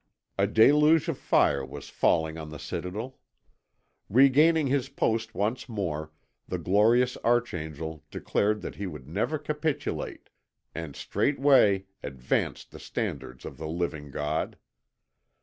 [0.35, 3.19] A deluge of fire was falling on the citadel.
[4.09, 6.11] Regaining his post once more,
[6.47, 10.31] the glorious archangel declared that he would never capitulate,
[10.73, 14.57] and straightway advanced the standards of the living God.